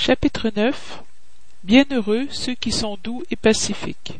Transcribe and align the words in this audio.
Chapitre 0.00 0.52
9 0.54 1.02
Bienheureux 1.64 2.28
ceux 2.30 2.54
qui 2.54 2.70
sont 2.70 2.96
doux 3.02 3.24
et 3.32 3.36
pacifiques. 3.36 4.12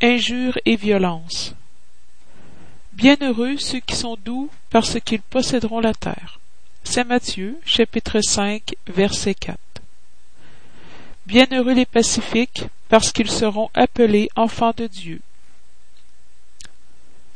Injures 0.00 0.58
et 0.64 0.76
violences. 0.76 1.54
Bienheureux 2.94 3.58
ceux 3.58 3.80
qui 3.80 3.94
sont 3.94 4.16
doux 4.16 4.50
parce 4.70 4.98
qu'ils 4.98 5.20
posséderont 5.20 5.78
la 5.78 5.92
terre. 5.92 6.40
Saint 6.84 7.04
Matthieu, 7.04 7.60
chapitre 7.66 8.22
5, 8.22 8.76
verset 8.86 9.34
4. 9.34 9.58
Bienheureux 11.26 11.74
les 11.74 11.86
pacifiques 11.86 12.64
parce 12.88 13.12
qu'ils 13.12 13.30
seront 13.30 13.68
appelés 13.74 14.30
enfants 14.36 14.72
de 14.74 14.86
Dieu. 14.86 15.20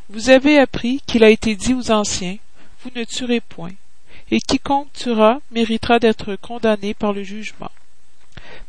Vous 0.08 0.30
avez 0.30 0.58
appris 0.58 1.02
qu'il 1.06 1.22
a 1.22 1.28
été 1.28 1.54
dit 1.54 1.74
aux 1.74 1.90
anciens, 1.90 2.38
vous 2.82 2.90
ne 2.96 3.04
tuerez 3.04 3.40
point, 3.40 3.74
et 4.30 4.40
quiconque 4.40 4.92
tuera 4.92 5.40
méritera 5.50 5.98
d'être 5.98 6.36
condamné 6.36 6.94
par 6.94 7.12
le 7.12 7.22
jugement. 7.22 7.70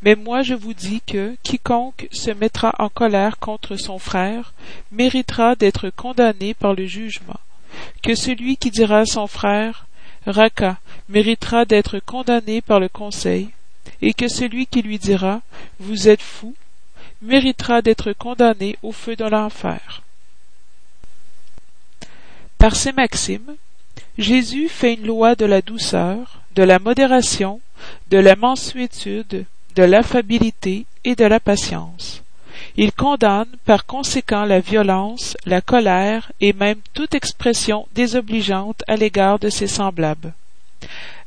Mais 0.01 0.15
moi 0.15 0.41
je 0.41 0.53
vous 0.53 0.73
dis 0.73 1.01
que 1.01 1.35
quiconque 1.43 2.07
se 2.11 2.31
mettra 2.31 2.73
en 2.79 2.89
colère 2.89 3.39
contre 3.39 3.75
son 3.75 3.99
frère 3.99 4.53
méritera 4.91 5.55
d'être 5.55 5.89
condamné 5.89 6.53
par 6.53 6.73
le 6.73 6.85
jugement, 6.85 7.39
que 8.03 8.15
celui 8.15 8.57
qui 8.57 8.71
dira 8.71 8.99
à 8.99 9.05
son 9.05 9.27
frère 9.27 9.85
Raka 10.25 10.77
méritera 11.07 11.65
d'être 11.65 11.99
condamné 11.99 12.61
par 12.61 12.79
le 12.79 12.89
conseil, 12.89 13.49
et 14.01 14.13
que 14.13 14.27
celui 14.27 14.65
qui 14.65 14.81
lui 14.81 14.97
dira 14.97 15.41
Vous 15.79 16.07
êtes 16.07 16.21
fou 16.21 16.55
méritera 17.21 17.81
d'être 17.81 18.13
condamné 18.13 18.77
au 18.81 18.91
feu 18.91 19.15
de 19.15 19.25
l'enfer. 19.25 20.01
Par 22.57 22.75
ces 22.75 22.91
maximes, 22.91 23.55
Jésus 24.17 24.69
fait 24.69 24.93
une 24.93 25.07
loi 25.07 25.35
de 25.35 25.45
la 25.45 25.61
douceur, 25.61 26.39
de 26.55 26.63
la 26.63 26.79
modération, 26.79 27.59
de 28.09 28.17
la 28.17 28.35
mansuétude, 28.35 29.45
de 29.75 29.83
l'affabilité 29.83 30.85
et 31.03 31.15
de 31.15 31.25
la 31.25 31.41
patience. 31.41 32.23
Il 32.77 32.93
condamne 32.93 33.49
par 33.65 33.85
conséquent 33.85 34.45
la 34.45 34.61
violence, 34.61 35.35
la 35.45 35.59
colère 35.59 36.31
et 36.39 36.53
même 36.53 36.79
toute 36.93 37.13
expression 37.13 37.87
désobligeante 37.93 38.83
à 38.87 38.95
l'égard 38.95 39.37
de 39.39 39.49
ses 39.49 39.67
semblables. 39.67 40.33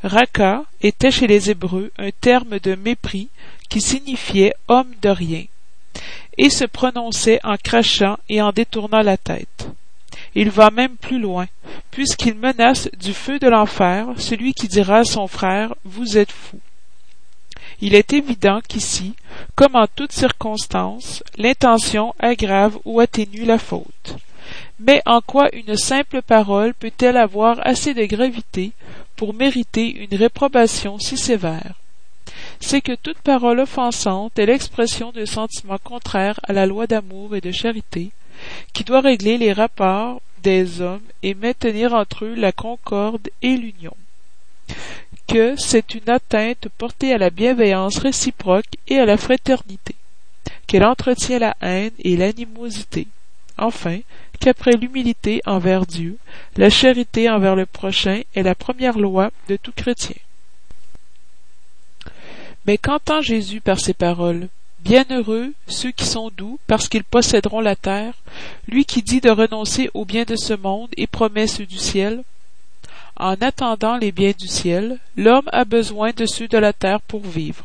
Raka 0.03 0.65
était 0.81 1.11
chez 1.11 1.27
les 1.27 1.51
Hébreux 1.51 1.91
un 1.99 2.11
terme 2.11 2.59
de 2.59 2.75
mépris 2.75 3.29
qui 3.69 3.83
signifiait 3.83 4.55
homme 4.69 4.95
de 5.03 5.11
rien, 5.11 5.45
et 6.39 6.49
se 6.49 6.65
prononçait 6.65 7.41
en 7.45 7.57
crachant 7.57 8.19
et 8.29 8.41
en 8.41 8.53
détournant 8.53 9.03
la 9.03 9.17
tête. 9.17 9.69
Il 10.35 10.51
va 10.51 10.71
même 10.71 10.97
plus 10.97 11.19
loin, 11.19 11.47
puisqu'il 11.91 12.35
menace 12.35 12.89
du 12.99 13.13
feu 13.13 13.39
de 13.39 13.49
l'enfer 13.49 14.07
celui 14.17 14.55
qui 14.55 14.69
dira 14.69 14.99
à 14.99 15.05
son 15.05 15.27
frère 15.27 15.75
Vous 15.85 16.19
êtes 16.19 16.33
fou. 16.33 16.61
Il 17.81 17.95
est 17.95 18.13
évident 18.13 18.61
qu'ici, 18.67 19.15
comme 19.55 19.77
en 19.77 19.87
toutes 19.87 20.13
circonstances, 20.13 21.23
l'intention 21.37 22.15
aggrave 22.19 22.79
ou 22.85 22.99
atténue 22.99 23.45
la 23.45 23.59
faute. 23.59 24.17
Mais 24.81 25.03
en 25.07 25.21
quoi 25.21 25.49
une 25.55 25.77
simple 25.77 26.23
parole 26.23 26.75
peut-elle 26.75 27.17
avoir 27.17 27.65
assez 27.67 27.95
de 27.95 28.05
gravité 28.05 28.73
pour 29.17 29.35
mériter 29.35 29.89
une 29.89 30.17
réprobation 30.17 30.99
si 30.99 31.17
sévère? 31.17 31.75
C'est 32.61 32.81
que 32.81 32.95
toute 32.95 33.19
parole 33.19 33.61
offensante 33.61 34.39
est 34.39 34.47
l'expression 34.47 35.13
de 35.13 35.25
sentiments 35.25 35.79
contraires 35.83 36.41
à 36.43 36.53
la 36.53 36.67
loi 36.67 36.87
d'amour 36.87 37.37
et 37.37 37.41
de 37.41 37.53
charité, 37.53 38.11
qui 38.73 38.85
doit 38.85 39.01
régler 39.01 39.39
les 39.39 39.53
rapports 39.53 40.21
des 40.43 40.81
hommes 40.81 41.03
et 41.23 41.35
maintenir 41.35 41.95
entre 41.95 42.25
eux 42.25 42.35
la 42.35 42.53
concorde 42.53 43.29
et 43.43 43.57
l'union. 43.57 43.95
Que 45.27 45.57
c'est 45.57 45.95
une 45.95 46.09
atteinte 46.09 46.69
portée 46.79 47.13
à 47.13 47.19
la 47.19 47.31
bienveillance 47.31 47.99
réciproque 47.99 48.77
et 48.87 48.99
à 48.99 49.05
la 49.05 49.17
fraternité. 49.17 49.95
Qu'elle 50.67 50.85
entretient 50.85 51.39
la 51.39 51.57
haine 51.61 51.93
et 51.99 52.17
l'animosité. 52.17 53.09
Enfin 53.59 53.99
qu'après 54.41 54.73
l'humilité 54.73 55.41
envers 55.47 55.85
Dieu, 55.85 56.17
la 56.57 56.71
charité 56.71 57.29
envers 57.29 57.57
le 57.57 57.67
prochain 57.67 58.23
est 58.35 58.43
la 58.43 58.55
première 58.55 58.99
loi 58.99 59.31
de 59.49 59.57
tout 59.57 59.73
chrétien. 59.73 60.17
Mais 62.67 62.79
qu'entend 62.79 63.21
Jésus 63.21 63.61
par 63.61 63.81
ces 63.81 63.95
paroles? 63.95 64.49
Bienheureux 64.81 65.53
ceux 65.67 65.91
qui 65.91 66.05
sont 66.05 66.31
doux, 66.37 66.61
parce 66.69 66.89
qu'ils 66.89 67.03
posséderont 67.03 67.61
la 67.61 67.75
terre, 67.75 68.15
lui 68.69 68.85
qui 68.85 69.03
dit 69.03 69.21
de 69.21 69.29
renoncer 69.29 69.91
aux 69.93 70.05
biens 70.05 70.25
de 70.25 70.37
ce 70.37 70.55
monde 70.55 70.89
et 70.97 71.09
promet 71.09 71.49
ceux 71.49 71.67
du 71.67 71.79
ciel. 71.79 72.23
En 73.17 73.35
attendant 73.41 73.97
les 73.97 74.13
biens 74.13 74.35
du 74.39 74.47
ciel, 74.47 74.99
l'homme 75.17 75.49
a 75.53 75.65
besoin 75.65 76.13
de 76.13 76.27
ceux 76.27 76.47
de 76.47 76.59
la 76.59 76.73
terre 76.73 77.01
pour 77.01 77.23
vivre. 77.23 77.65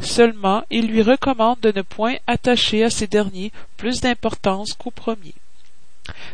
Seulement, 0.00 0.64
il 0.70 0.86
lui 0.86 1.02
recommande 1.02 1.60
de 1.60 1.70
ne 1.70 1.82
point 1.82 2.16
attacher 2.26 2.82
à 2.82 2.90
ces 2.90 3.06
derniers 3.06 3.52
plus 3.76 4.00
d'importance 4.00 4.72
qu'aux 4.72 4.90
premiers. 4.90 5.34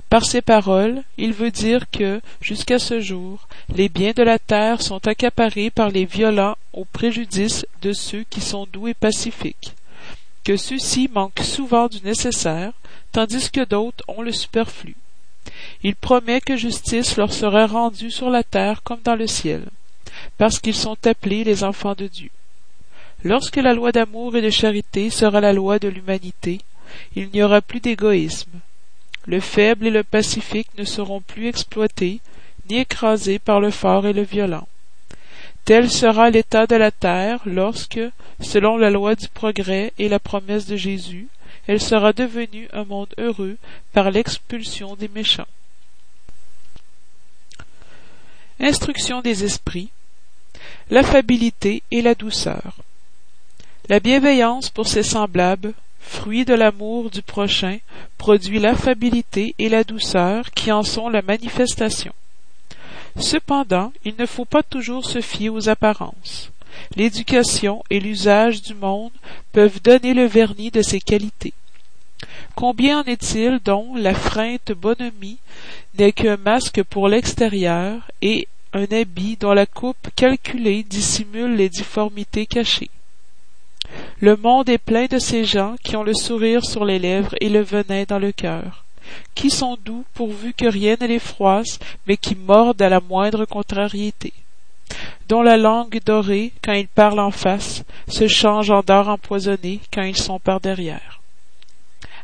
Par 0.08 0.24
ces 0.24 0.42
paroles, 0.42 1.02
il 1.18 1.32
veut 1.32 1.50
dire 1.50 1.90
que, 1.90 2.20
jusqu'à 2.40 2.78
ce 2.78 3.00
jour, 3.00 3.48
les 3.68 3.88
biens 3.88 4.12
de 4.14 4.22
la 4.22 4.38
terre 4.38 4.80
sont 4.80 5.04
accaparés 5.08 5.70
par 5.70 5.90
les 5.90 6.04
violents 6.04 6.56
au 6.72 6.84
préjudice 6.84 7.66
de 7.82 7.92
ceux 7.92 8.22
qui 8.30 8.40
sont 8.40 8.68
doux 8.72 8.86
et 8.86 8.94
pacifiques 8.94 9.74
que 10.44 10.56
ceux-ci 10.56 11.08
manquent 11.12 11.42
souvent 11.42 11.88
du 11.88 12.00
nécessaire, 12.02 12.72
tandis 13.12 13.50
que 13.50 13.64
d'autres 13.64 14.04
ont 14.08 14.22
le 14.22 14.32
superflu. 14.32 14.94
Il 15.82 15.94
promet 15.94 16.40
que 16.40 16.56
justice 16.56 17.16
leur 17.16 17.32
sera 17.32 17.66
rendue 17.66 18.10
sur 18.10 18.30
la 18.30 18.42
terre 18.42 18.82
comme 18.82 19.00
dans 19.02 19.16
le 19.16 19.26
ciel, 19.26 19.64
parce 20.38 20.58
qu'ils 20.58 20.74
sont 20.74 20.98
appelés 21.06 21.44
les 21.44 21.64
enfants 21.64 21.94
de 21.94 22.06
Dieu. 22.06 22.30
Lorsque 23.22 23.56
la 23.56 23.72
loi 23.72 23.90
d'amour 23.90 24.36
et 24.36 24.42
de 24.42 24.50
charité 24.50 25.08
sera 25.08 25.40
la 25.40 25.52
loi 25.52 25.78
de 25.78 25.88
l'humanité, 25.88 26.60
il 27.16 27.30
n'y 27.30 27.42
aura 27.42 27.62
plus 27.62 27.80
d'égoïsme. 27.80 28.60
Le 29.26 29.40
faible 29.40 29.86
et 29.86 29.90
le 29.90 30.04
pacifique 30.04 30.68
ne 30.76 30.84
seront 30.84 31.22
plus 31.22 31.46
exploités, 31.46 32.20
ni 32.68 32.78
écrasés 32.78 33.38
par 33.38 33.60
le 33.60 33.70
fort 33.70 34.06
et 34.06 34.12
le 34.12 34.22
violent. 34.22 34.68
Tel 35.64 35.90
sera 35.90 36.28
l'état 36.28 36.66
de 36.66 36.76
la 36.76 36.90
terre 36.90 37.40
lorsque, 37.46 38.00
selon 38.40 38.76
la 38.76 38.90
loi 38.90 39.14
du 39.14 39.28
progrès 39.28 39.94
et 39.98 40.08
la 40.08 40.18
promesse 40.18 40.66
de 40.66 40.76
Jésus, 40.76 41.28
elle 41.66 41.80
sera 41.80 42.12
devenue 42.12 42.68
un 42.72 42.84
monde 42.84 43.14
heureux 43.16 43.56
par 43.94 44.10
l'expulsion 44.10 44.94
des 44.94 45.08
méchants. 45.08 45.46
Instruction 48.60 49.22
des 49.22 49.44
esprits, 49.44 49.88
l'affabilité 50.90 51.82
et 51.90 52.02
la 52.02 52.14
douceur. 52.14 52.76
La 53.88 54.00
bienveillance 54.00 54.68
pour 54.68 54.86
ses 54.86 55.02
semblables, 55.02 55.72
fruit 55.98 56.44
de 56.44 56.54
l'amour 56.54 57.10
du 57.10 57.22
prochain, 57.22 57.78
produit 58.18 58.58
l'affabilité 58.58 59.54
et 59.58 59.70
la 59.70 59.82
douceur 59.82 60.50
qui 60.50 60.70
en 60.70 60.82
sont 60.82 61.08
la 61.08 61.22
manifestation. 61.22 62.12
Cependant, 63.18 63.92
il 64.04 64.14
ne 64.18 64.26
faut 64.26 64.44
pas 64.44 64.62
toujours 64.62 65.04
se 65.04 65.20
fier 65.20 65.48
aux 65.48 65.68
apparences. 65.68 66.50
L'éducation 66.96 67.82
et 67.90 68.00
l'usage 68.00 68.62
du 68.62 68.74
monde 68.74 69.12
peuvent 69.52 69.80
donner 69.80 70.14
le 70.14 70.24
vernis 70.26 70.70
de 70.70 70.82
ces 70.82 71.00
qualités. 71.00 71.54
Combien 72.56 73.00
en 73.00 73.04
est-il 73.04 73.60
dont 73.64 73.94
la 73.96 74.14
freinte 74.14 74.72
bonhomie 74.72 75.38
n'est 75.98 76.12
qu'un 76.12 76.36
masque 76.36 76.82
pour 76.82 77.08
l'extérieur 77.08 78.10
et 78.22 78.48
un 78.72 78.86
habit 78.92 79.36
dont 79.36 79.52
la 79.52 79.66
coupe 79.66 80.08
calculée 80.16 80.82
dissimule 80.82 81.54
les 81.54 81.68
difformités 81.68 82.46
cachées? 82.46 82.90
Le 84.20 84.36
monde 84.36 84.68
est 84.68 84.78
plein 84.78 85.06
de 85.06 85.18
ces 85.18 85.44
gens 85.44 85.76
qui 85.84 85.96
ont 85.96 86.02
le 86.02 86.14
sourire 86.14 86.64
sur 86.64 86.84
les 86.84 86.98
lèvres 86.98 87.34
et 87.40 87.48
le 87.48 87.60
venin 87.60 88.04
dans 88.08 88.18
le 88.18 88.32
cœur 88.32 88.83
qui 89.34 89.50
sont 89.50 89.76
doux 89.84 90.04
pourvu 90.14 90.52
que 90.52 90.66
rien 90.66 90.96
ne 91.00 91.06
les 91.06 91.18
froisse, 91.18 91.78
mais 92.06 92.16
qui 92.16 92.34
mordent 92.34 92.82
à 92.82 92.88
la 92.88 93.00
moindre 93.00 93.44
contrariété, 93.44 94.32
dont 95.28 95.42
la 95.42 95.56
langue 95.56 96.00
dorée, 96.04 96.52
quand 96.62 96.72
ils 96.72 96.88
parlent 96.88 97.20
en 97.20 97.30
face, 97.30 97.84
se 98.08 98.28
change 98.28 98.70
en 98.70 98.82
dard 98.82 99.08
empoisonné 99.08 99.80
quand 99.92 100.02
ils 100.02 100.16
sont 100.16 100.38
par 100.38 100.60
derrière. 100.60 101.20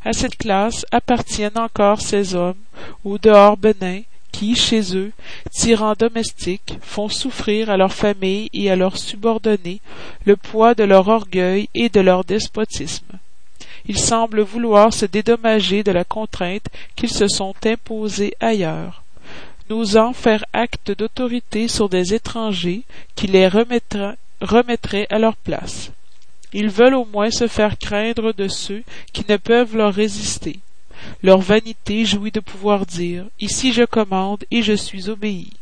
À 0.04 0.12
cette 0.12 0.36
classe 0.36 0.86
appartiennent 0.92 1.58
encore 1.58 2.00
ces 2.00 2.34
hommes, 2.34 2.62
au 3.04 3.18
dehors 3.18 3.56
benins, 3.56 4.02
qui, 4.32 4.54
chez 4.54 4.96
eux, 4.96 5.12
tyrans 5.50 5.94
domestiques, 5.98 6.78
font 6.80 7.08
souffrir 7.08 7.68
à 7.68 7.76
leur 7.76 7.92
famille 7.92 8.48
et 8.52 8.70
à 8.70 8.76
leurs 8.76 8.96
subordonnés 8.96 9.80
le 10.24 10.36
poids 10.36 10.74
de 10.74 10.84
leur 10.84 11.08
orgueil 11.08 11.68
et 11.74 11.88
de 11.88 12.00
leur 12.00 12.24
despotisme 12.24 13.18
ils 13.86 13.98
semblent 13.98 14.40
vouloir 14.40 14.92
se 14.92 15.06
dédommager 15.06 15.82
de 15.82 15.92
la 15.92 16.04
contrainte 16.04 16.66
qu'ils 16.96 17.10
se 17.10 17.28
sont 17.28 17.54
imposée 17.64 18.34
ailleurs, 18.40 19.02
n'osant 19.68 20.12
faire 20.12 20.44
acte 20.52 20.90
d'autorité 20.90 21.68
sur 21.68 21.88
des 21.88 22.14
étrangers 22.14 22.82
qui 23.14 23.26
les 23.26 23.48
remettraient 23.48 25.06
à 25.10 25.18
leur 25.18 25.36
place. 25.36 25.90
Ils 26.52 26.68
veulent 26.68 26.94
au 26.94 27.04
moins 27.04 27.30
se 27.30 27.46
faire 27.46 27.78
craindre 27.78 28.32
de 28.32 28.48
ceux 28.48 28.82
qui 29.12 29.24
ne 29.28 29.36
peuvent 29.36 29.76
leur 29.76 29.94
résister. 29.94 30.58
Leur 31.22 31.40
vanité 31.40 32.04
jouit 32.04 32.32
de 32.32 32.40
pouvoir 32.40 32.86
dire 32.86 33.24
Ici 33.40 33.72
je 33.72 33.84
commande 33.84 34.44
et 34.50 34.62
je 34.62 34.72
suis 34.72 35.08
obéi, 35.08 35.52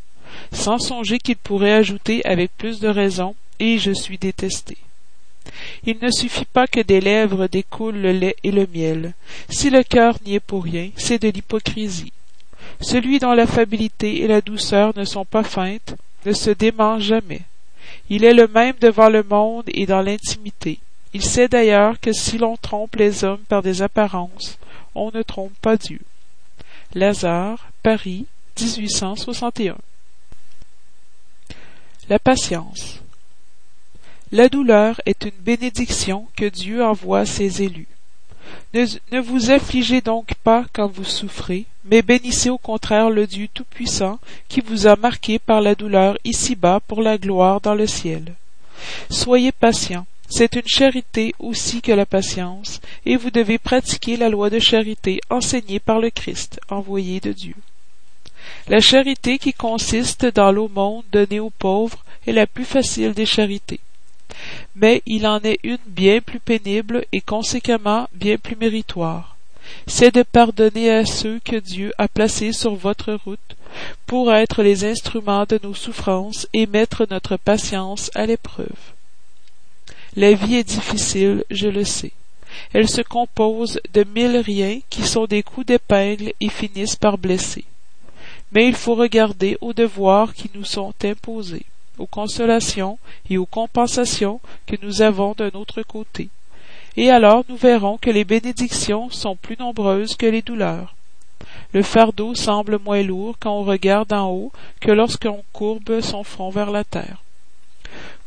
sans 0.52 0.78
songer 0.78 1.18
qu'ils 1.18 1.36
pourraient 1.36 1.72
ajouter 1.72 2.24
avec 2.24 2.56
plus 2.56 2.80
de 2.80 2.88
raison 2.88 3.34
et 3.60 3.78
je 3.78 3.92
suis 3.92 4.18
détesté. 4.18 4.78
Il 5.84 5.98
ne 6.00 6.10
suffit 6.10 6.44
pas 6.44 6.66
que 6.66 6.80
des 6.80 7.00
lèvres 7.00 7.46
découlent 7.46 8.00
le 8.00 8.12
lait 8.12 8.36
et 8.44 8.50
le 8.50 8.66
miel. 8.72 9.14
Si 9.48 9.70
le 9.70 9.82
cœur 9.82 10.16
n'y 10.24 10.34
est 10.34 10.40
pour 10.40 10.64
rien, 10.64 10.90
c'est 10.96 11.22
de 11.22 11.28
l'hypocrisie. 11.28 12.12
Celui 12.80 13.18
dont 13.18 13.32
l'affabilité 13.32 14.22
et 14.22 14.28
la 14.28 14.40
douceur 14.40 14.96
ne 14.96 15.04
sont 15.04 15.24
pas 15.24 15.44
feintes 15.44 15.96
ne 16.26 16.32
se 16.32 16.50
dément 16.50 16.98
jamais. 16.98 17.42
Il 18.10 18.24
est 18.24 18.34
le 18.34 18.46
même 18.48 18.76
devant 18.80 19.08
le 19.08 19.22
monde 19.22 19.64
et 19.68 19.86
dans 19.86 20.02
l'intimité. 20.02 20.78
Il 21.14 21.22
sait 21.22 21.48
d'ailleurs 21.48 21.98
que 22.00 22.12
si 22.12 22.38
l'on 22.38 22.56
trompe 22.56 22.96
les 22.96 23.24
hommes 23.24 23.42
par 23.48 23.62
des 23.62 23.82
apparences, 23.82 24.58
on 24.94 25.10
ne 25.10 25.22
trompe 25.22 25.54
pas 25.60 25.76
Dieu. 25.76 26.00
Lazare, 26.94 27.70
Paris, 27.82 28.26
1861. 28.60 29.76
La 32.08 32.18
patience. 32.18 33.00
La 34.30 34.50
douleur 34.50 35.00
est 35.06 35.24
une 35.24 35.40
bénédiction 35.40 36.26
que 36.36 36.44
Dieu 36.44 36.84
envoie 36.84 37.20
à 37.20 37.26
ses 37.26 37.62
élus. 37.62 37.88
Ne, 38.74 39.20
vous 39.20 39.50
affligez 39.50 40.02
donc 40.02 40.34
pas 40.44 40.66
quand 40.74 40.86
vous 40.86 41.04
souffrez, 41.04 41.64
mais 41.86 42.02
bénissez 42.02 42.50
au 42.50 42.58
contraire 42.58 43.08
le 43.08 43.26
Dieu 43.26 43.48
Tout-Puissant 43.52 44.18
qui 44.48 44.60
vous 44.60 44.86
a 44.86 44.96
marqué 44.96 45.38
par 45.38 45.62
la 45.62 45.74
douleur 45.74 46.18
ici-bas 46.24 46.80
pour 46.86 47.00
la 47.00 47.16
gloire 47.16 47.62
dans 47.62 47.74
le 47.74 47.86
ciel. 47.86 48.34
Soyez 49.08 49.50
patients, 49.50 50.06
c'est 50.28 50.56
une 50.56 50.68
charité 50.68 51.34
aussi 51.38 51.80
que 51.80 51.92
la 51.92 52.04
patience, 52.04 52.82
et 53.06 53.16
vous 53.16 53.30
devez 53.30 53.56
pratiquer 53.56 54.18
la 54.18 54.28
loi 54.28 54.50
de 54.50 54.58
charité 54.58 55.22
enseignée 55.30 55.80
par 55.80 56.00
le 56.00 56.10
Christ, 56.10 56.60
envoyé 56.68 57.20
de 57.20 57.32
Dieu. 57.32 57.54
La 58.68 58.80
charité 58.80 59.38
qui 59.38 59.54
consiste 59.54 60.26
dans 60.26 60.52
l'aumône 60.52 61.02
donnée 61.12 61.40
aux 61.40 61.48
pauvres 61.48 62.04
est 62.26 62.32
la 62.32 62.46
plus 62.46 62.66
facile 62.66 63.14
des 63.14 63.24
charités. 63.24 63.80
Mais 64.74 65.02
il 65.06 65.26
en 65.26 65.40
est 65.40 65.60
une 65.62 65.78
bien 65.86 66.20
plus 66.20 66.40
pénible 66.40 67.04
et 67.12 67.20
conséquemment 67.20 68.08
bien 68.14 68.36
plus 68.36 68.56
méritoire. 68.56 69.36
C'est 69.86 70.14
de 70.14 70.22
pardonner 70.22 70.90
à 70.90 71.04
ceux 71.04 71.40
que 71.44 71.56
Dieu 71.56 71.92
a 71.98 72.08
placés 72.08 72.52
sur 72.52 72.74
votre 72.74 73.12
route 73.12 73.56
pour 74.06 74.32
être 74.32 74.62
les 74.62 74.84
instruments 74.84 75.44
de 75.46 75.58
nos 75.62 75.74
souffrances 75.74 76.46
et 76.52 76.66
mettre 76.66 77.06
notre 77.10 77.36
patience 77.36 78.10
à 78.14 78.26
l'épreuve. 78.26 78.66
La 80.16 80.32
vie 80.32 80.56
est 80.56 80.64
difficile, 80.64 81.44
je 81.50 81.68
le 81.68 81.84
sais. 81.84 82.12
Elle 82.72 82.88
se 82.88 83.02
compose 83.02 83.80
de 83.92 84.04
mille 84.04 84.38
riens 84.38 84.80
qui 84.90 85.06
sont 85.06 85.26
des 85.26 85.42
coups 85.42 85.66
d'épingle 85.66 86.32
et 86.40 86.48
finissent 86.48 86.96
par 86.96 87.18
blesser. 87.18 87.64
Mais 88.52 88.66
il 88.66 88.74
faut 88.74 88.94
regarder 88.94 89.58
aux 89.60 89.74
devoirs 89.74 90.32
qui 90.32 90.50
nous 90.54 90.64
sont 90.64 90.94
imposés, 91.04 91.66
aux 91.98 92.06
consolations 92.06 92.98
et 93.30 93.38
aux 93.38 93.46
compensations 93.46 94.40
que 94.66 94.76
nous 94.82 95.02
avons 95.02 95.34
d'un 95.36 95.50
autre 95.54 95.82
côté. 95.82 96.28
Et 96.96 97.10
alors 97.10 97.44
nous 97.48 97.56
verrons 97.56 97.98
que 97.98 98.10
les 98.10 98.24
bénédictions 98.24 99.10
sont 99.10 99.36
plus 99.36 99.56
nombreuses 99.58 100.16
que 100.16 100.26
les 100.26 100.42
douleurs. 100.42 100.94
Le 101.72 101.82
fardeau 101.82 102.34
semble 102.34 102.78
moins 102.78 103.02
lourd 103.02 103.36
quand 103.38 103.58
on 103.58 103.62
regarde 103.62 104.12
en 104.12 104.30
haut 104.30 104.52
que 104.80 104.90
lorsqu'on 104.90 105.44
courbe 105.52 106.00
son 106.00 106.24
front 106.24 106.50
vers 106.50 106.70
la 106.70 106.84
terre. 106.84 107.22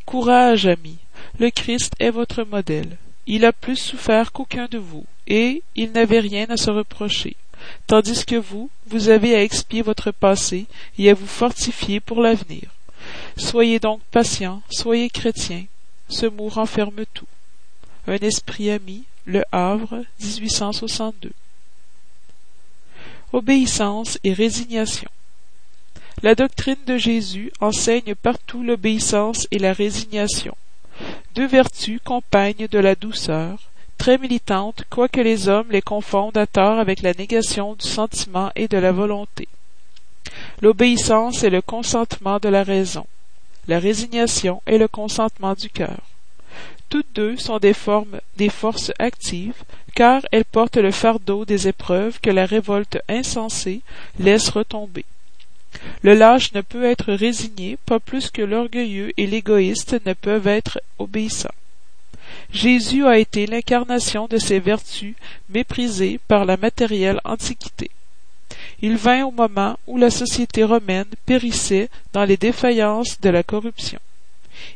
Courage, 0.06 0.68
amis, 0.68 0.98
le 1.40 1.50
Christ 1.50 1.94
est 2.00 2.12
votre 2.12 2.44
modèle. 2.44 2.98
Il 3.28 3.46
a 3.46 3.52
plus 3.52 3.78
souffert 3.78 4.32
qu'aucun 4.32 4.68
de 4.70 4.78
vous, 4.78 5.06
et 5.28 5.64
il 5.76 5.92
n'avait 5.92 6.20
rien 6.20 6.46
à 6.50 6.58
se 6.58 6.70
reprocher, 6.70 7.36
tandis 7.88 8.26
que 8.26 8.36
vous, 8.36 8.70
vous 8.88 9.10
avez 9.10 9.36
à 9.36 9.44
expier 9.44 9.82
votre 9.82 10.12
passé 10.12 10.66
et 10.98 11.10
à 11.10 11.14
vous 11.14 11.28
fortifier 11.28 12.00
pour 12.00 12.22
l'avenir. 12.22 12.64
Soyez 13.38 13.80
donc 13.80 14.02
patients, 14.12 14.62
soyez 14.70 15.10
chrétiens. 15.10 15.66
Ce 16.10 16.26
mot 16.26 16.50
renferme 16.50 17.06
tout. 17.14 17.28
Un 18.08 18.18
esprit 18.18 18.70
ami, 18.70 19.04
Le 19.26 19.44
Havre, 19.52 20.04
1862. 20.20 21.32
Obéissance 23.34 24.20
et 24.24 24.34
résignation. 24.34 25.10
La 26.24 26.36
doctrine 26.36 26.84
de 26.86 26.98
Jésus 26.98 27.52
enseigne 27.62 28.16
partout 28.16 28.64
l'obéissance 28.64 29.48
et 29.52 29.60
la 29.60 29.74
résignation 29.74 30.56
deux 31.36 31.48
vertus 31.48 32.00
compagnes 32.04 32.68
de 32.68 32.80
la 32.80 32.96
douceur, 32.96 33.70
très 33.98 34.18
militantes, 34.18 34.84
quoique 34.90 35.22
les 35.22 35.48
hommes 35.48 35.72
les 35.72 35.82
confondent 35.82 36.38
à 36.38 36.48
tort 36.48 36.80
avec 36.80 37.02
la 37.02 37.14
négation 37.14 37.76
du 37.76 37.88
sentiment 37.88 38.52
et 38.56 38.68
de 38.68 38.78
la 38.78 38.92
volonté. 38.92 39.48
L'obéissance 40.62 41.44
est 41.44 41.50
le 41.50 41.62
consentement 41.62 42.40
de 42.40 42.50
la 42.50 42.64
raison. 42.64 43.06
La 43.68 43.80
résignation 43.80 44.62
est 44.66 44.78
le 44.78 44.88
consentement 44.88 45.54
du 45.54 45.70
cœur. 45.70 46.02
Toutes 46.90 47.16
deux 47.16 47.38
sont 47.38 47.60
des 47.60 47.74
formes 47.74 48.20
des 48.38 48.50
forces 48.50 48.92
actives, 49.00 49.64
car 49.96 50.22
elles 50.32 50.46
portent 50.46 50.78
le 50.78 50.92
fardeau 50.92 51.46
des 51.46 51.68
épreuves 51.68 52.20
que 52.20 52.30
la 52.30 52.46
révolte 52.46 53.00
insensée 53.08 53.82
laisse 54.20 54.50
retomber. 54.50 55.06
Le 56.02 56.14
lâche 56.14 56.54
ne 56.54 56.62
peut 56.62 56.84
être 56.84 57.14
résigné, 57.14 57.78
pas 57.86 58.00
plus 58.00 58.30
que 58.30 58.42
l'orgueilleux 58.42 59.14
et 59.18 59.26
l'égoïste 59.26 59.96
ne 60.06 60.14
peuvent 60.14 60.48
être 60.48 60.82
obéissants. 61.00 61.50
Jésus 62.52 63.06
a 63.06 63.18
été 63.18 63.48
l'incarnation 63.48 64.28
de 64.28 64.38
ces 64.38 64.60
vertus 64.60 65.16
méprisées 65.50 66.20
par 66.28 66.46
la 66.46 66.58
matérielle 66.58 67.22
antiquité. 67.24 67.90
Il 68.82 68.98
vint 68.98 69.26
au 69.26 69.32
moment 69.32 69.78
où 69.88 69.98
la 69.98 70.10
société 70.10 70.64
romaine 70.64 71.06
périssait 71.26 71.90
dans 72.14 72.26
les 72.26 72.38
défaillances 72.38 73.20
de 73.22 73.30
la 73.30 73.44
corruption. 73.44 74.00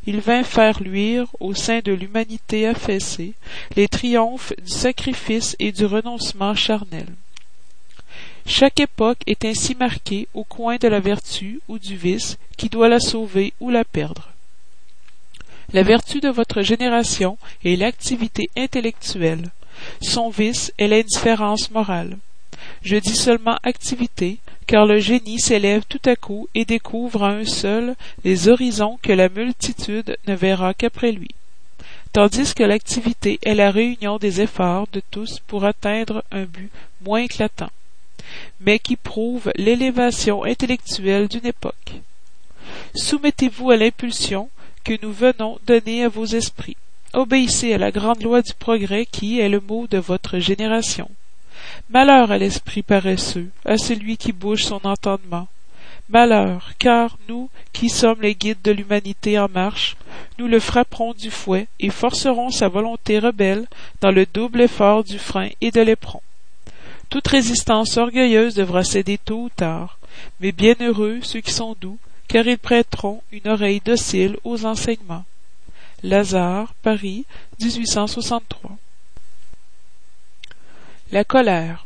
Il 0.05 0.19
vint 0.19 0.43
faire 0.43 0.81
luire, 0.81 1.27
au 1.39 1.53
sein 1.53 1.79
de 1.79 1.91
l'humanité 1.91 2.67
affaissée, 2.67 3.33
les 3.75 3.87
triomphes 3.87 4.53
du 4.63 4.71
sacrifice 4.71 5.55
et 5.59 5.71
du 5.71 5.85
renoncement 5.85 6.55
charnel. 6.55 7.07
Chaque 8.45 8.79
époque 8.79 9.21
est 9.25 9.43
ainsi 9.43 9.73
marquée 9.73 10.27
au 10.35 10.43
coin 10.43 10.77
de 10.77 10.87
la 10.87 10.99
vertu 10.99 11.59
ou 11.67 11.79
du 11.79 11.95
vice 11.95 12.37
qui 12.57 12.69
doit 12.69 12.89
la 12.89 12.99
sauver 12.99 13.53
ou 13.59 13.71
la 13.71 13.83
perdre. 13.83 14.29
La 15.73 15.81
vertu 15.81 16.19
de 16.19 16.29
votre 16.29 16.61
génération 16.61 17.39
est 17.63 17.75
l'activité 17.75 18.49
intellectuelle. 18.55 19.49
Son 19.99 20.29
vice 20.29 20.71
est 20.77 20.87
l'indifférence 20.87 21.71
morale. 21.71 22.17
Je 22.85 22.95
dis 22.95 23.15
seulement 23.15 23.57
activité, 23.63 24.37
car 24.67 24.85
le 24.85 24.99
génie 24.99 25.39
s'élève 25.39 25.83
tout 25.89 26.01
à 26.05 26.15
coup 26.15 26.47
et 26.55 26.63
découvre 26.63 27.23
à 27.23 27.31
un 27.31 27.45
seul 27.45 27.95
les 28.23 28.47
horizons 28.47 28.97
que 29.01 29.11
la 29.11 29.27
multitude 29.27 30.17
ne 30.27 30.35
verra 30.35 30.73
qu'après 30.73 31.11
lui. 31.11 31.31
Tandis 32.13 32.53
que 32.53 32.63
l'activité 32.63 33.39
est 33.43 33.55
la 33.55 33.71
réunion 33.71 34.17
des 34.19 34.39
efforts 34.39 34.87
de 34.93 35.01
tous 35.11 35.41
pour 35.47 35.65
atteindre 35.65 36.23
un 36.31 36.43
but 36.43 36.69
moins 37.03 37.23
éclatant 37.23 37.71
mais 38.59 38.79
qui 38.79 38.95
prouve 38.95 39.51
l'élévation 39.55 40.43
intellectuelle 40.43 41.27
d'une 41.27 41.45
époque. 41.45 41.93
Soumettez-vous 42.95 43.71
à 43.71 43.77
l'impulsion 43.77 44.49
que 44.83 44.93
nous 45.01 45.11
venons 45.11 45.59
donner 45.65 46.03
à 46.03 46.09
vos 46.09 46.25
esprits. 46.25 46.77
Obéissez 47.13 47.73
à 47.73 47.77
la 47.77 47.91
grande 47.91 48.21
loi 48.23 48.41
du 48.41 48.53
progrès 48.53 49.05
qui 49.05 49.39
est 49.39 49.49
le 49.49 49.59
mot 49.59 49.87
de 49.87 49.97
votre 49.97 50.39
génération. 50.39 51.09
Malheur 51.89 52.31
à 52.31 52.37
l'esprit 52.37 52.83
paresseux, 52.83 53.49
à 53.65 53.77
celui 53.77 54.17
qui 54.17 54.31
bouge 54.31 54.63
son 54.63 54.79
entendement. 54.83 55.47
Malheur, 56.09 56.73
car 56.77 57.17
nous, 57.27 57.49
qui 57.73 57.89
sommes 57.89 58.21
les 58.21 58.35
guides 58.35 58.61
de 58.63 58.71
l'humanité 58.71 59.39
en 59.39 59.49
marche, 59.49 59.97
nous 60.37 60.47
le 60.47 60.59
frapperons 60.59 61.13
du 61.13 61.31
fouet 61.31 61.67
et 61.79 61.89
forcerons 61.89 62.51
sa 62.51 62.67
volonté 62.67 63.17
rebelle 63.17 63.65
dans 64.01 64.11
le 64.11 64.25
double 64.25 64.61
effort 64.61 65.03
du 65.03 65.17
frein 65.17 65.49
et 65.61 65.71
de 65.71 65.81
l'éperon. 65.81 66.21
Toute 67.09 67.27
résistance 67.27 67.97
orgueilleuse 67.97 68.55
devra 68.55 68.83
céder 68.83 69.17
tôt 69.17 69.43
ou 69.43 69.49
tard, 69.49 69.97
mais 70.39 70.51
bienheureux 70.51 71.19
ceux 71.23 71.41
qui 71.41 71.51
sont 71.51 71.75
doux, 71.79 71.97
car 72.27 72.45
ils 72.47 72.57
prêteront 72.57 73.21
une 73.31 73.47
oreille 73.47 73.81
docile 73.83 74.37
aux 74.43 74.65
enseignements. 74.65 75.25
Lazare, 76.03 76.73
Paris, 76.83 77.25
1863. 77.61 78.77
La 81.11 81.23
colère. 81.23 81.85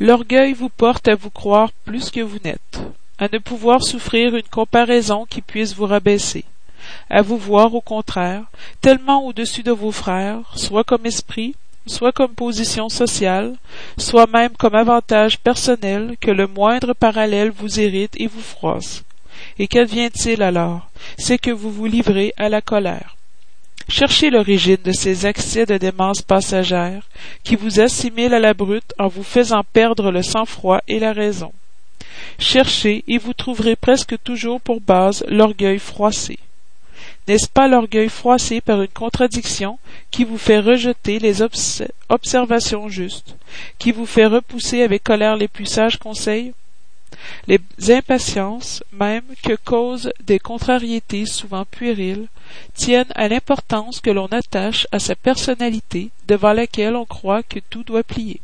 L'orgueil 0.00 0.54
vous 0.54 0.68
porte 0.68 1.06
à 1.06 1.14
vous 1.14 1.30
croire 1.30 1.70
plus 1.84 2.10
que 2.10 2.20
vous 2.20 2.38
n'êtes, 2.44 2.80
à 3.16 3.28
ne 3.32 3.38
pouvoir 3.38 3.84
souffrir 3.84 4.34
une 4.34 4.42
comparaison 4.42 5.24
qui 5.24 5.40
puisse 5.40 5.76
vous 5.76 5.86
rabaisser, 5.86 6.44
à 7.08 7.22
vous 7.22 7.38
voir 7.38 7.72
au 7.76 7.80
contraire 7.80 8.42
tellement 8.80 9.24
au-dessus 9.24 9.62
de 9.62 9.70
vos 9.70 9.92
frères, 9.92 10.40
soit 10.56 10.82
comme 10.82 11.06
esprit, 11.06 11.54
soit 11.86 12.10
comme 12.10 12.34
position 12.34 12.88
sociale, 12.88 13.54
soit 13.96 14.26
même 14.26 14.56
comme 14.58 14.74
avantage 14.74 15.38
personnel, 15.38 16.16
que 16.20 16.32
le 16.32 16.48
moindre 16.48 16.94
parallèle 16.94 17.52
vous 17.52 17.78
irrite 17.78 18.14
et 18.16 18.26
vous 18.26 18.40
froisse. 18.40 19.04
Et 19.60 19.68
qu'advient-il 19.68 20.42
alors? 20.42 20.88
C'est 21.18 21.38
que 21.38 21.52
vous 21.52 21.70
vous 21.70 21.86
livrez 21.86 22.34
à 22.36 22.48
la 22.48 22.62
colère. 22.62 23.16
Cherchez 23.88 24.30
l'origine 24.30 24.78
de 24.84 24.92
ces 24.92 25.26
accès 25.26 25.66
de 25.66 25.76
démence 25.76 26.22
passagère 26.22 27.02
qui 27.44 27.56
vous 27.56 27.80
assimilent 27.80 28.34
à 28.34 28.40
la 28.40 28.54
brute 28.54 28.94
en 28.98 29.08
vous 29.08 29.22
faisant 29.22 29.64
perdre 29.72 30.10
le 30.10 30.22
sang-froid 30.22 30.80
et 30.88 30.98
la 30.98 31.12
raison. 31.12 31.52
Cherchez 32.38 33.04
et 33.08 33.18
vous 33.18 33.34
trouverez 33.34 33.76
presque 33.76 34.16
toujours 34.22 34.60
pour 34.60 34.80
base 34.80 35.24
l'orgueil 35.28 35.78
froissé. 35.78 36.38
N'est-ce 37.28 37.48
pas 37.48 37.68
l'orgueil 37.68 38.08
froissé 38.08 38.60
par 38.60 38.82
une 38.82 38.88
contradiction 38.88 39.78
qui 40.10 40.24
vous 40.24 40.38
fait 40.38 40.58
rejeter 40.58 41.18
les 41.18 41.40
observations 42.08 42.88
justes, 42.88 43.36
qui 43.78 43.92
vous 43.92 44.06
fait 44.06 44.26
repousser 44.26 44.82
avec 44.82 45.04
colère 45.04 45.36
les 45.36 45.48
plus 45.48 45.66
sages 45.66 45.98
conseils? 45.98 46.52
Les 47.48 47.60
impatiences, 47.90 48.82
même, 48.92 49.24
que 49.42 49.54
causent 49.54 50.12
des 50.24 50.38
contrariétés 50.38 51.26
souvent 51.26 51.64
puériles, 51.64 52.28
tiennent 52.74 53.12
à 53.14 53.28
l'importance 53.28 54.00
que 54.00 54.10
l'on 54.10 54.26
attache 54.26 54.86
à 54.92 54.98
sa 54.98 55.14
personnalité 55.14 56.10
devant 56.28 56.52
laquelle 56.52 56.96
on 56.96 57.04
croit 57.04 57.42
que 57.42 57.58
tout 57.58 57.82
doit 57.82 58.02
plier. 58.02 58.40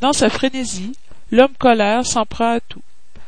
Dans 0.00 0.12
sa 0.12 0.28
frénésie, 0.28 0.96
l'homme 1.30 1.54
colère 1.58 2.06
s'en 2.06 2.26
prend 2.26 2.56
à 2.56 2.60
tout, 2.60 2.82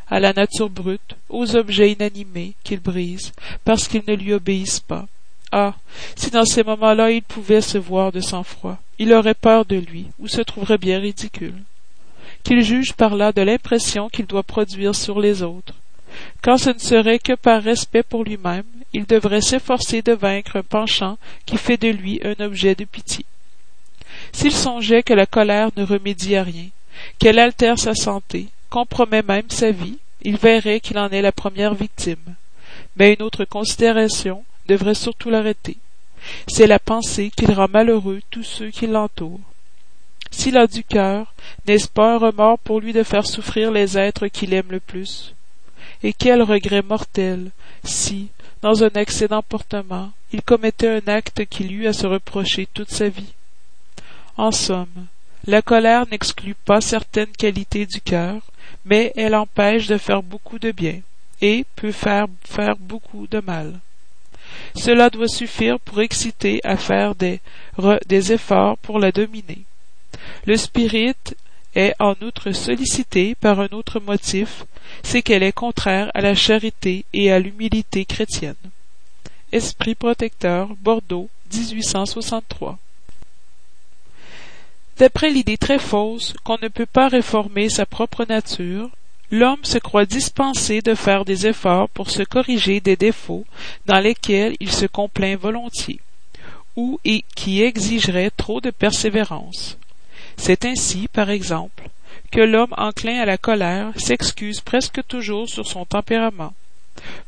à 0.09 0.21
la 0.21 0.33
nature 0.33 0.71
brute, 0.71 1.16
aux 1.28 1.56
objets 1.56 1.92
inanimés 1.92 2.54
qu'il 2.64 2.80
brise, 2.80 3.33
parce 3.64 3.88
qu'ils 3.88 4.04
ne 4.06 4.14
lui 4.14 4.33
obéissent 4.33 4.80
pas. 4.80 5.06
Ah. 5.52 5.75
Si 6.16 6.30
dans 6.30 6.44
ces 6.44 6.64
moments 6.64 6.94
là 6.94 7.11
il 7.11 7.23
pouvait 7.23 7.61
se 7.61 7.78
voir 7.78 8.11
de 8.11 8.21
sang-froid, 8.21 8.78
il 8.99 9.12
aurait 9.12 9.35
peur 9.35 9.64
de 9.64 9.76
lui, 9.76 10.06
ou 10.18 10.26
se 10.26 10.40
trouverait 10.40 10.78
bien 10.78 10.99
ridicule 10.99 11.54
qu'il 12.44 12.62
juge 12.62 12.92
par 12.92 13.16
là 13.16 13.32
de 13.32 13.42
l'impression 13.42 14.08
qu'il 14.08 14.26
doit 14.26 14.42
produire 14.42 14.94
sur 14.94 15.20
les 15.20 15.42
autres. 15.42 15.74
Quand 16.42 16.58
ce 16.58 16.70
ne 16.70 16.78
serait 16.78 17.18
que 17.18 17.32
par 17.32 17.62
respect 17.62 18.02
pour 18.02 18.22
lui-même, 18.22 18.64
il 18.92 19.06
devrait 19.06 19.40
s'efforcer 19.40 20.02
de 20.02 20.12
vaincre 20.12 20.56
un 20.56 20.62
penchant 20.62 21.18
qui 21.46 21.56
fait 21.56 21.76
de 21.76 21.88
lui 21.88 22.20
un 22.22 22.44
objet 22.44 22.74
de 22.74 22.84
pitié. 22.84 23.24
S'il 24.32 24.52
songeait 24.52 25.02
que 25.02 25.14
la 25.14 25.26
colère 25.26 25.70
ne 25.76 25.84
remédie 25.84 26.36
à 26.36 26.44
rien, 26.44 26.68
qu'elle 27.18 27.38
altère 27.38 27.78
sa 27.78 27.94
santé, 27.94 28.46
compromet 28.70 29.22
même 29.22 29.50
sa 29.50 29.70
vie, 29.70 29.98
il 30.22 30.36
verrait 30.36 30.80
qu'il 30.80 30.98
en 30.98 31.08
est 31.08 31.22
la 31.22 31.32
première 31.32 31.74
victime. 31.74 32.36
Mais 32.96 33.14
une 33.14 33.22
autre 33.22 33.44
considération 33.44 34.44
devrait 34.68 34.94
surtout 34.94 35.30
l'arrêter. 35.30 35.76
C'est 36.48 36.66
la 36.66 36.78
pensée 36.78 37.30
qu'il 37.36 37.52
rend 37.52 37.68
malheureux 37.68 38.20
tous 38.30 38.44
ceux 38.44 38.70
qui 38.70 38.86
l'entourent. 38.86 39.40
S'il 40.36 40.58
a 40.58 40.66
du 40.66 40.82
cœur, 40.82 41.32
n'est-ce 41.66 41.88
pas 41.88 42.14
un 42.14 42.18
remords 42.18 42.58
pour 42.58 42.80
lui 42.80 42.92
de 42.92 43.04
faire 43.04 43.24
souffrir 43.24 43.70
les 43.70 43.96
êtres 43.96 44.26
qu'il 44.26 44.52
aime 44.52 44.70
le 44.70 44.80
plus? 44.80 45.32
Et 46.02 46.12
quel 46.12 46.42
regret 46.42 46.82
mortel 46.82 47.50
si, 47.84 48.28
dans 48.60 48.82
un 48.82 48.90
excès 48.90 49.28
d'emportement, 49.28 50.10
il 50.32 50.42
commettait 50.42 51.00
un 51.00 51.08
acte 51.10 51.46
qu'il 51.46 51.72
eût 51.72 51.86
à 51.86 51.92
se 51.92 52.06
reprocher 52.06 52.66
toute 52.74 52.90
sa 52.90 53.08
vie. 53.08 53.32
En 54.36 54.50
somme, 54.50 55.06
la 55.46 55.62
colère 55.62 56.04
n'exclut 56.10 56.56
pas 56.66 56.80
certaines 56.80 57.32
qualités 57.32 57.86
du 57.86 58.00
cœur, 58.00 58.42
mais 58.84 59.12
elle 59.16 59.36
empêche 59.36 59.86
de 59.86 59.98
faire 59.98 60.22
beaucoup 60.22 60.58
de 60.58 60.72
bien, 60.72 61.00
et 61.40 61.64
peut 61.76 61.92
faire, 61.92 62.26
faire 62.44 62.76
beaucoup 62.76 63.28
de 63.28 63.40
mal. 63.40 63.78
Cela 64.74 65.10
doit 65.10 65.28
suffire 65.28 65.78
pour 65.78 66.00
exciter 66.02 66.60
à 66.64 66.76
faire 66.76 67.14
des, 67.14 67.40
des 68.06 68.32
efforts 68.32 68.76
pour 68.78 68.98
la 68.98 69.12
dominer. 69.12 69.64
Le 70.47 70.56
spirit 70.56 71.14
est 71.75 71.94
en 71.99 72.14
outre 72.23 72.52
sollicité 72.52 73.35
par 73.35 73.61
un 73.61 73.68
autre 73.73 74.00
motif, 74.00 74.64
c'est 75.02 75.23
qu'elle 75.23 75.42
est 75.42 75.52
contraire 75.52 76.11
à 76.14 76.21
la 76.21 76.35
charité 76.35 77.04
et 77.12 77.33
à 77.33 77.38
l'humilité 77.38 78.04
chrétienne. 78.04 78.54
Esprit 79.52 79.94
protecteur, 79.94 80.68
Bordeaux, 80.80 81.28
1863. 81.52 82.78
D'après 84.99 85.30
l'idée 85.30 85.56
très 85.56 85.78
fausse 85.78 86.35
qu'on 86.44 86.59
ne 86.62 86.68
peut 86.68 86.87
pas 86.87 87.09
réformer 87.09 87.68
sa 87.68 87.85
propre 87.85 88.25
nature, 88.25 88.90
l'homme 89.30 89.64
se 89.64 89.78
croit 89.78 90.06
dispensé 90.06 90.80
de 90.80 90.94
faire 90.94 91.25
des 91.25 91.47
efforts 91.47 91.88
pour 91.88 92.11
se 92.11 92.23
corriger 92.23 92.80
des 92.80 92.97
défauts 92.97 93.44
dans 93.87 93.99
lesquels 93.99 94.56
il 94.61 94.71
se 94.71 94.87
complaint 94.87 95.37
volontiers, 95.37 96.00
ou 96.76 97.00
et 97.04 97.25
qui 97.35 97.62
exigeraient 97.62 98.30
trop 98.30 98.61
de 98.61 98.71
persévérance. 98.71 99.78
C'est 100.36 100.64
ainsi, 100.64 101.08
par 101.08 101.30
exemple, 101.30 101.88
que 102.30 102.40
l'homme 102.40 102.74
enclin 102.76 103.20
à 103.20 103.24
la 103.24 103.38
colère 103.38 103.92
s'excuse 103.96 104.60
presque 104.60 105.06
toujours 105.06 105.48
sur 105.48 105.66
son 105.66 105.84
tempérament. 105.84 106.52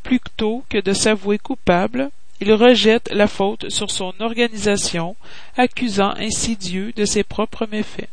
Plutôt 0.02 0.64
que 0.68 0.78
de 0.78 0.92
s'avouer 0.92 1.38
coupable, 1.38 2.10
il 2.40 2.52
rejette 2.52 3.10
la 3.12 3.26
faute 3.26 3.70
sur 3.70 3.90
son 3.90 4.12
organisation, 4.20 5.16
accusant 5.56 6.12
ainsi 6.16 6.56
Dieu 6.56 6.92
de 6.94 7.04
ses 7.04 7.25
propres 7.25 7.66
méfaits. 7.70 8.08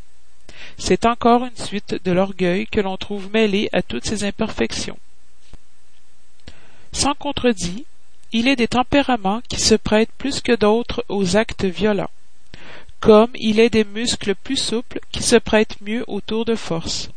C'est 0.78 1.06
encore 1.06 1.46
une 1.46 1.58
suite 1.58 2.04
de 2.04 2.12
l'orgueil 2.12 2.68
que 2.68 2.80
l'on 2.80 2.98
trouve 2.98 3.32
mêlé 3.32 3.70
à 3.74 3.82
toutes 3.82 4.06
ces 4.06 4.24
imperfections. 4.24 4.98
Sans 6.92 7.16
contredit, 7.16 7.86
il 8.32 8.48
est 8.48 8.56
des 8.56 8.68
tempéraments 8.68 9.42
qui 9.50 9.60
se 9.60 9.76
prêtent 9.76 10.12
plus 10.18 10.42
que 10.42 10.56
d'autres 10.56 11.04
aux 11.10 11.36
actes 11.36 11.66
violents 11.66 12.10
comme 13.04 13.32
il 13.36 13.60
est 13.60 13.70
des 13.70 13.84
muscles 13.84 14.34
plus 14.34 14.56
souples 14.56 15.02
qui 15.12 15.24
se 15.24 15.36
prêtent 15.36 15.76
mieux 15.82 16.06
aux 16.08 16.22
tours 16.22 16.46
de 16.46 16.56
force. 16.56 17.10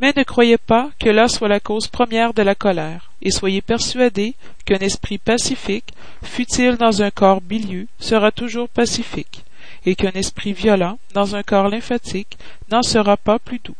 Mais 0.00 0.12
ne 0.16 0.24
croyez 0.24 0.58
pas 0.58 0.90
que 0.98 1.08
là 1.08 1.28
soit 1.28 1.46
la 1.46 1.60
cause 1.60 1.86
première 1.86 2.34
de 2.34 2.42
la 2.42 2.56
colère, 2.56 3.12
et 3.22 3.30
soyez 3.30 3.62
persuadés 3.62 4.34
qu'un 4.64 4.80
esprit 4.80 5.18
pacifique, 5.18 5.94
fût-il 6.24 6.76
dans 6.78 7.00
un 7.00 7.12
corps 7.12 7.40
bilieux, 7.40 7.86
sera 8.00 8.32
toujours 8.32 8.68
pacifique, 8.68 9.44
et 9.86 9.94
qu'un 9.94 10.10
esprit 10.10 10.52
violent, 10.52 10.98
dans 11.12 11.36
un 11.36 11.44
corps 11.44 11.68
lymphatique, 11.68 12.36
n'en 12.72 12.82
sera 12.82 13.16
pas 13.16 13.38
plus 13.38 13.60
doux. 13.62 13.76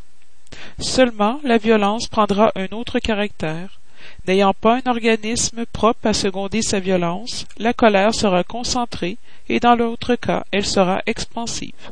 Seulement 0.79 1.41
la 1.43 1.57
violence 1.57 2.07
prendra 2.07 2.53
un 2.55 2.67
autre 2.71 2.99
caractère, 2.99 3.81
N'ayant 4.27 4.53
pas 4.53 4.77
un 4.83 4.89
organisme 4.89 5.65
propre 5.65 6.07
à 6.07 6.13
seconder 6.13 6.61
sa 6.61 6.79
violence, 6.79 7.45
la 7.57 7.73
colère 7.73 8.15
sera 8.15 8.43
concentrée 8.43 9.17
et 9.49 9.59
dans 9.59 9.75
l'autre 9.75 10.15
cas 10.15 10.45
elle 10.51 10.65
sera 10.65 11.01
expansive. 11.05 11.91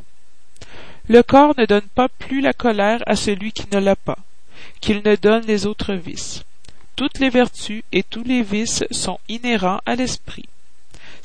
Le 1.08 1.22
corps 1.22 1.54
ne 1.58 1.66
donne 1.66 1.88
pas 1.94 2.08
plus 2.08 2.40
la 2.40 2.52
colère 2.52 3.02
à 3.06 3.14
celui 3.14 3.52
qui 3.52 3.66
ne 3.72 3.78
l'a 3.78 3.96
pas, 3.96 4.18
qu'il 4.80 5.02
ne 5.04 5.16
donne 5.16 5.44
les 5.46 5.66
autres 5.66 5.94
vices. 5.94 6.44
Toutes 6.96 7.18
les 7.18 7.30
vertus 7.30 7.82
et 7.92 8.02
tous 8.02 8.24
les 8.24 8.42
vices 8.42 8.84
sont 8.90 9.18
inhérents 9.28 9.80
à 9.84 9.96
l'esprit. 9.96 10.48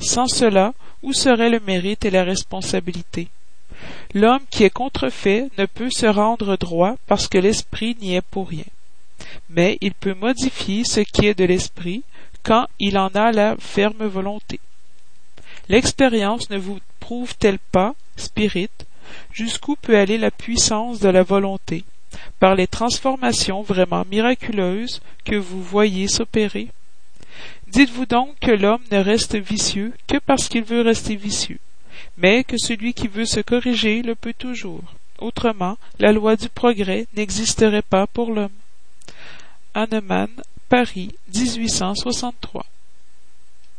Sans 0.00 0.26
cela, 0.26 0.74
où 1.02 1.12
serait 1.12 1.50
le 1.50 1.60
mérite 1.60 2.04
et 2.04 2.10
la 2.10 2.24
responsabilité? 2.24 3.28
L'homme 4.14 4.42
qui 4.50 4.64
est 4.64 4.70
contrefait 4.70 5.48
ne 5.58 5.66
peut 5.66 5.90
se 5.90 6.06
rendre 6.06 6.56
droit 6.56 6.96
parce 7.06 7.28
que 7.28 7.38
l'esprit 7.38 7.96
n'y 8.00 8.16
est 8.16 8.20
pour 8.22 8.48
rien 8.48 8.64
mais 9.48 9.78
il 9.80 9.94
peut 9.94 10.14
modifier 10.14 10.84
ce 10.84 11.00
qui 11.00 11.26
est 11.26 11.38
de 11.38 11.44
l'esprit 11.44 12.02
quand 12.42 12.66
il 12.78 12.98
en 12.98 13.08
a 13.08 13.32
la 13.32 13.56
ferme 13.58 14.06
volonté. 14.06 14.60
L'expérience 15.68 16.50
ne 16.50 16.58
vous 16.58 16.78
prouve-t-elle 16.98 17.58
pas, 17.58 17.94
spirit, 18.16 18.70
jusqu'où 19.32 19.76
peut 19.76 19.96
aller 19.96 20.18
la 20.18 20.30
puissance 20.30 21.00
de 21.00 21.08
la 21.08 21.22
volonté, 21.22 21.84
par 22.38 22.54
les 22.54 22.66
transformations 22.66 23.62
vraiment 23.62 24.04
miraculeuses 24.10 25.00
que 25.24 25.36
vous 25.36 25.62
voyez 25.62 26.08
s'opérer? 26.08 26.68
Dites-vous 27.68 28.06
donc 28.06 28.38
que 28.40 28.50
l'homme 28.50 28.82
ne 28.90 28.98
reste 28.98 29.36
vicieux 29.36 29.92
que 30.08 30.18
parce 30.18 30.48
qu'il 30.48 30.64
veut 30.64 30.82
rester 30.82 31.14
vicieux, 31.14 31.60
mais 32.16 32.42
que 32.42 32.56
celui 32.58 32.94
qui 32.94 33.06
veut 33.06 33.26
se 33.26 33.40
corriger 33.40 34.02
le 34.02 34.14
peut 34.14 34.34
toujours. 34.36 34.82
Autrement, 35.18 35.76
la 35.98 36.12
loi 36.12 36.34
du 36.34 36.48
progrès 36.48 37.06
n'existerait 37.14 37.82
pas 37.82 38.06
pour 38.06 38.32
l'homme. 38.32 38.50
Hahnemann, 39.74 40.42
Paris, 40.68 41.10
1863. 41.28 42.79